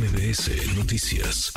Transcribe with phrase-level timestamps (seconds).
[0.00, 1.52] MBS Noticias.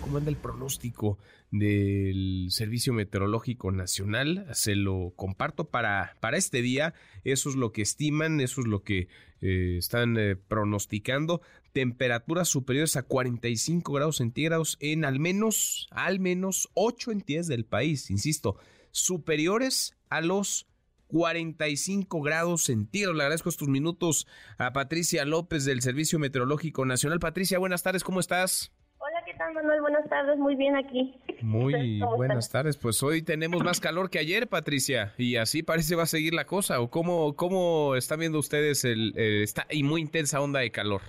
[0.00, 1.18] ¿Cómo anda el pronóstico
[1.50, 4.46] del Servicio Meteorológico Nacional?
[4.54, 6.94] Se lo comparto para, para este día.
[7.24, 9.08] Eso es lo que estiman, eso es lo que
[9.42, 11.42] eh, están eh, pronosticando.
[11.74, 18.10] Temperaturas superiores a 45 grados centígrados en al menos, al menos 8 entidades del país.
[18.10, 18.56] Insisto,
[18.92, 20.66] superiores a los
[21.12, 23.16] 45 grados centígrados.
[23.16, 24.26] Le agradezco estos minutos
[24.56, 27.20] a Patricia López del Servicio Meteorológico Nacional.
[27.20, 28.72] Patricia, buenas tardes, ¿cómo estás?
[28.96, 29.82] Hola, ¿qué tal, Manuel?
[29.82, 31.14] Buenas tardes, muy bien aquí.
[31.42, 32.78] Muy buenas tardes.
[32.78, 36.46] Pues hoy tenemos más calor que ayer, Patricia, y así parece va a seguir la
[36.46, 36.80] cosa.
[36.80, 41.02] ¿O cómo, cómo están viendo ustedes el, eh, esta y muy intensa onda de calor?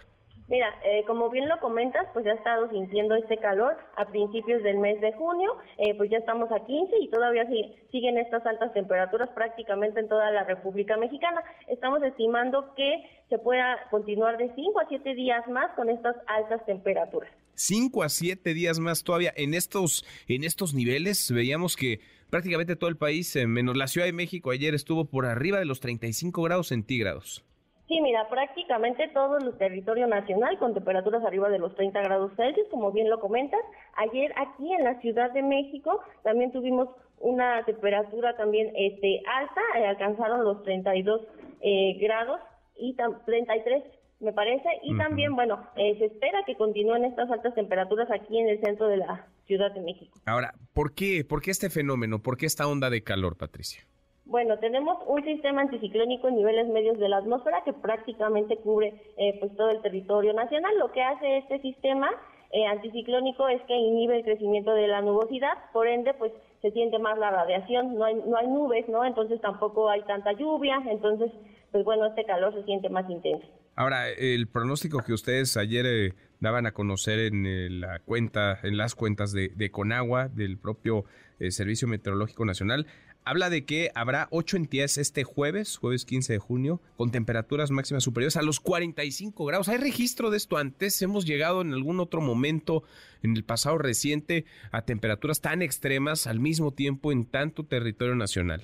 [0.53, 4.62] Mira, eh, como bien lo comentas, pues ya he estado sintiendo este calor a principios
[4.62, 7.48] del mes de junio, eh, pues ya estamos a 15 y todavía
[7.91, 11.41] siguen estas altas temperaturas prácticamente en toda la República Mexicana.
[11.67, 16.63] Estamos estimando que se pueda continuar de 5 a 7 días más con estas altas
[16.67, 17.31] temperaturas.
[17.55, 22.91] 5 a 7 días más todavía en estos en estos niveles veíamos que prácticamente todo
[22.91, 26.43] el país eh, menos la Ciudad de México ayer estuvo por arriba de los 35
[26.43, 27.43] grados centígrados.
[27.87, 32.67] Sí, mira, prácticamente todo el territorio nacional con temperaturas arriba de los 30 grados Celsius,
[32.70, 33.59] como bien lo comentas.
[33.98, 36.89] Ayer aquí en la Ciudad de México también tuvimos
[37.20, 41.21] una temperatura también este, alta, eh, alcanzaron los 32
[41.61, 42.39] eh, grados
[42.77, 43.84] y 33
[44.23, 48.48] me parece, y también, bueno, eh, se espera que continúen estas altas temperaturas aquí en
[48.48, 50.17] el centro de la Ciudad de México.
[50.26, 52.20] Ahora, ¿por qué, por qué este fenómeno?
[52.20, 53.84] ¿Por qué esta onda de calor, Patricia?
[54.26, 59.38] Bueno, tenemos un sistema anticiclónico en niveles medios de la atmósfera que prácticamente cubre eh,
[59.40, 60.71] pues todo el territorio nacional.
[60.79, 62.10] Lo que hace este sistema
[62.51, 66.31] eh, anticiclónico es que inhibe el crecimiento de la nubosidad, por ende, pues
[66.62, 69.03] se siente más la radiación, no hay, no hay nubes, ¿no?
[69.03, 71.29] Entonces tampoco hay tanta lluvia, entonces,
[71.72, 73.46] pues bueno, este calor se siente más intenso.
[73.75, 78.96] Ahora, el pronóstico que ustedes ayer eh, daban a conocer en la cuenta, en las
[78.96, 81.03] cuentas de, de Conagua, del propio
[81.50, 82.85] Servicio Meteorológico Nacional,
[83.25, 88.03] habla de que habrá ocho entidades este jueves, jueves 15 de junio, con temperaturas máximas
[88.03, 89.69] superiores a los 45 grados.
[89.69, 91.01] ¿Hay registro de esto antes?
[91.01, 92.84] ¿Hemos llegado en algún otro momento
[93.22, 98.63] en el pasado reciente a temperaturas tan extremas al mismo tiempo en tanto territorio nacional?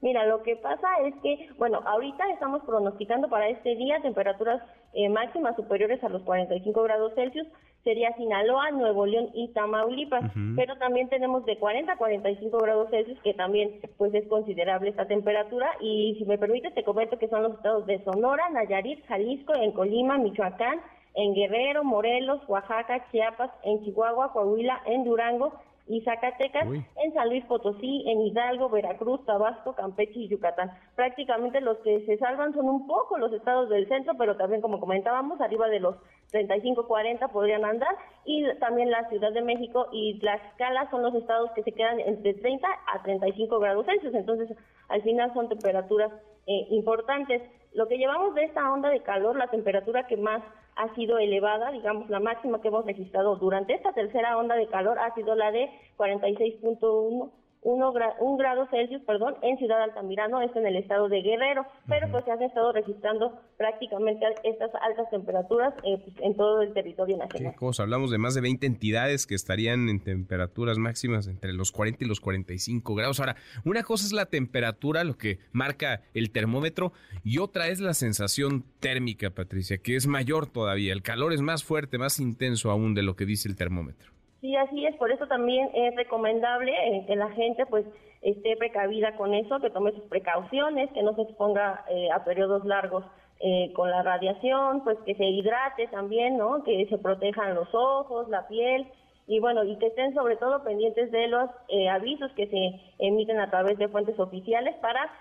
[0.00, 4.62] Mira, lo que pasa es que, bueno, ahorita estamos pronosticando para este día temperaturas
[4.94, 7.46] eh, máximas superiores a los 45 grados Celsius,
[7.84, 13.18] sería Sinaloa, Nuevo León y Tamaulipas, pero también tenemos de 40 a 45 grados Celsius,
[13.20, 17.44] que también pues es considerable esta temperatura, y si me permite te comento que son
[17.44, 20.80] los estados de Sonora, Nayarit, Jalisco, en Colima, Michoacán,
[21.14, 25.52] en Guerrero, Morelos, Oaxaca, Chiapas, en Chihuahua, Coahuila, en Durango,
[25.88, 30.70] y Zacatecas, en San Luis Potosí, en Hidalgo, Veracruz, Tabasco, Campeche y Yucatán.
[30.94, 34.80] Prácticamente los que se salvan son un poco los estados del centro, pero también, como
[34.80, 35.96] comentábamos, arriba de los
[36.30, 41.50] 35, 40 podrían andar, y también la Ciudad de México y Tlaxcala son los estados
[41.52, 44.54] que se quedan entre 30 a 35 grados Celsius, entonces
[44.88, 46.12] al final son temperaturas
[46.46, 47.42] eh, importantes.
[47.72, 50.42] Lo que llevamos de esta onda de calor, la temperatura que más
[50.76, 54.98] ha sido elevada, digamos, la máxima que hemos registrado durante esta tercera onda de calor
[54.98, 57.30] ha sido la de 46.1
[57.62, 62.10] uno un grado Celsius, perdón, en Ciudad Altamirano, esto en el estado de Guerrero, pero
[62.10, 67.16] pues se han estado registrando prácticamente estas altas temperaturas eh, pues, en todo el territorio
[67.16, 67.52] nacional.
[67.52, 67.82] ¿Qué cosa?
[67.82, 72.08] Hablamos de más de 20 entidades que estarían en temperaturas máximas entre los 40 y
[72.08, 73.20] los 45 grados.
[73.20, 76.92] Ahora, una cosa es la temperatura, lo que marca el termómetro,
[77.24, 80.92] y otra es la sensación térmica, Patricia, que es mayor todavía.
[80.92, 84.17] El calor es más fuerte, más intenso aún de lo que dice el termómetro.
[84.40, 87.84] Sí, así es, por eso también es recomendable eh, que la gente pues
[88.22, 92.64] esté precavida con eso, que tome sus precauciones, que no se exponga eh, a periodos
[92.64, 93.04] largos
[93.40, 96.62] eh, con la radiación, pues que se hidrate también, ¿no?
[96.62, 98.86] Que se protejan los ojos, la piel
[99.26, 101.50] y bueno, y que estén sobre todo pendientes de los
[101.90, 105.12] avisos que se emiten a través de fuentes oficiales para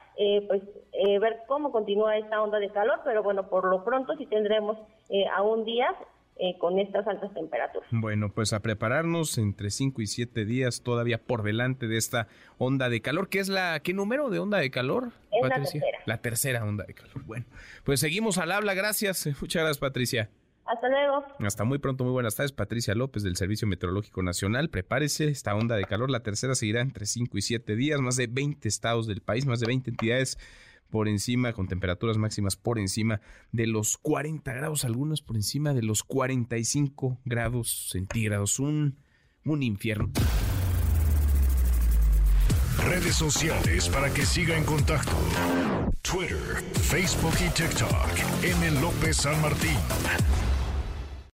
[0.47, 0.61] pues
[1.19, 4.77] ver cómo continúa esta onda de calor, pero bueno, por lo pronto sí tendremos
[5.36, 5.94] aún días
[6.39, 7.88] eh, con estas altas temperaturas.
[7.92, 12.89] Bueno, pues a prepararnos entre 5 y 7 días todavía por delante de esta onda
[12.89, 13.30] de calor.
[13.30, 15.12] ¿Qué es la, qué número de onda de calor?
[15.31, 15.86] Es la tercera.
[16.06, 17.24] La tercera onda de calor.
[17.25, 17.45] Bueno,
[17.84, 18.74] pues seguimos al habla.
[18.74, 19.25] Gracias.
[19.42, 20.30] Muchas gracias, Patricia.
[20.68, 21.24] Hasta luego.
[21.39, 22.51] Hasta muy pronto, muy buenas tardes.
[22.51, 24.69] Patricia López del Servicio Meteorológico Nacional.
[24.69, 28.01] Prepárese, esta onda de calor, la tercera seguirá entre 5 y 7 días.
[28.01, 30.38] Más de 20 estados del país, más de 20 entidades
[30.88, 35.84] por encima, con temperaturas máximas por encima de los 40 grados, algunos por encima de
[35.84, 38.60] los 45 grados centígrados.
[38.60, 38.98] Un,
[39.45, 40.12] un infierno.
[42.86, 45.12] Redes sociales para que siga en contacto:
[46.01, 48.44] Twitter, Facebook y TikTok.
[48.44, 48.81] M.
[48.81, 49.78] López San Martín.